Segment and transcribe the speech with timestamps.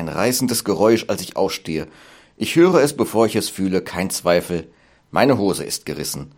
[0.00, 1.86] Ein reißendes Geräusch, als ich aufstehe.
[2.38, 4.66] Ich höre es, bevor ich es fühle, kein Zweifel.
[5.10, 6.32] Meine Hose ist gerissen.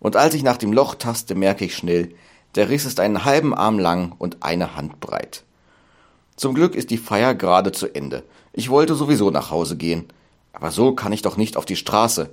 [0.00, 2.14] Und als ich nach dem Loch taste, merke ich schnell,
[2.54, 5.44] der Riss ist einen halben Arm lang und eine Hand breit.
[6.34, 8.22] Zum Glück ist die Feier gerade zu Ende.
[8.54, 10.06] Ich wollte sowieso nach Hause gehen.
[10.54, 12.30] Aber so kann ich doch nicht auf die Straße.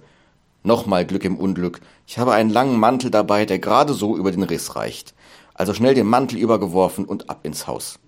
[0.63, 1.81] Nochmal Glück im Unglück.
[2.07, 5.13] Ich habe einen langen Mantel dabei, der gerade so über den Riss reicht.
[5.53, 7.99] Also schnell den Mantel übergeworfen und ab ins Haus.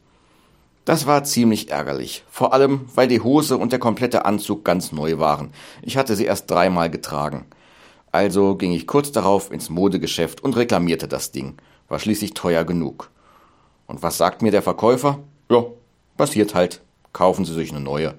[0.86, 5.18] Das war ziemlich ärgerlich, vor allem weil die Hose und der komplette Anzug ganz neu
[5.18, 5.54] waren.
[5.82, 7.46] Ich hatte sie erst dreimal getragen.
[8.12, 11.56] Also ging ich kurz darauf ins Modegeschäft und reklamierte das Ding.
[11.88, 13.10] War schließlich teuer genug.
[13.88, 15.20] Und was sagt mir der Verkäufer?
[15.50, 15.66] Ja,
[16.18, 16.82] passiert halt.
[17.14, 18.16] Kaufen Sie sich eine neue.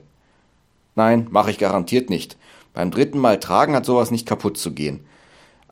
[0.95, 2.37] Nein, mache ich garantiert nicht.
[2.73, 5.05] Beim dritten Mal tragen hat sowas nicht kaputt zu gehen.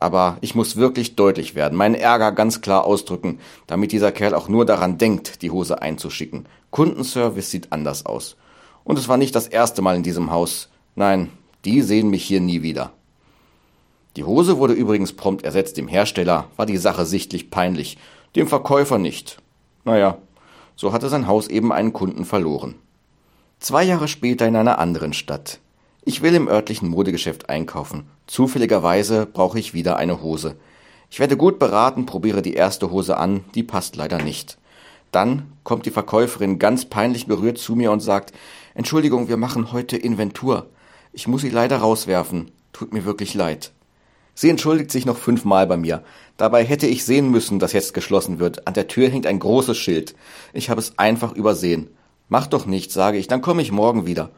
[0.02, 3.38] Aber ich muss wirklich deutlich werden, meinen Ärger ganz klar ausdrücken,
[3.68, 6.46] damit dieser Kerl auch nur daran denkt, die Hose einzuschicken.
[6.72, 8.36] Kundenservice sieht anders aus.
[8.82, 10.70] Und es war nicht das erste Mal in diesem Haus.
[10.96, 11.30] Nein,
[11.64, 12.90] die sehen mich hier nie wieder.
[14.16, 15.76] Die Hose wurde übrigens prompt ersetzt.
[15.76, 17.96] Dem Hersteller war die Sache sichtlich peinlich,
[18.34, 19.36] dem Verkäufer nicht.
[19.84, 20.18] Naja,
[20.74, 22.74] so hatte sein Haus eben einen Kunden verloren.
[23.60, 25.60] Zwei Jahre später in einer anderen Stadt.
[26.04, 28.08] Ich will im örtlichen Modegeschäft einkaufen.
[28.26, 30.56] Zufälligerweise brauche ich wieder eine Hose.
[31.08, 34.58] Ich werde gut beraten, probiere die erste Hose an, die passt leider nicht.
[35.12, 38.32] Dann kommt die Verkäuferin ganz peinlich berührt zu mir und sagt,
[38.74, 40.70] Entschuldigung, wir machen heute Inventur.
[41.12, 42.50] Ich muss sie leider rauswerfen.
[42.72, 43.70] Tut mir wirklich leid.
[44.34, 46.02] Sie entschuldigt sich noch fünfmal bei mir.
[46.36, 48.66] Dabei hätte ich sehen müssen, dass jetzt geschlossen wird.
[48.66, 50.16] An der Tür hängt ein großes Schild.
[50.52, 51.90] Ich habe es einfach übersehen.
[52.28, 54.30] Mach doch nichts, sage ich, dann komme ich morgen wieder.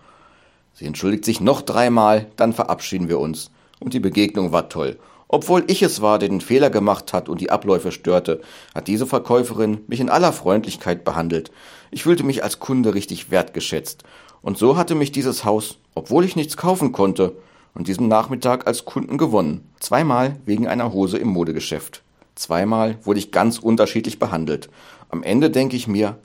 [0.74, 3.50] Sie entschuldigt sich noch dreimal, dann verabschieden wir uns.
[3.80, 4.98] Und die Begegnung war toll.
[5.28, 8.40] Obwohl ich es war, der den Fehler gemacht hat und die Abläufe störte,
[8.74, 11.50] hat diese Verkäuferin mich in aller Freundlichkeit behandelt.
[11.90, 14.04] Ich fühlte mich als Kunde richtig wertgeschätzt.
[14.42, 17.36] Und so hatte mich dieses Haus, obwohl ich nichts kaufen konnte,
[17.74, 19.68] an diesem Nachmittag als Kunden gewonnen.
[19.80, 22.02] Zweimal wegen einer Hose im Modegeschäft.
[22.34, 24.68] Zweimal wurde ich ganz unterschiedlich behandelt.
[25.08, 26.16] Am Ende denke ich mir,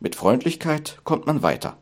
[0.00, 1.76] mit Freundlichkeit kommt man weiter.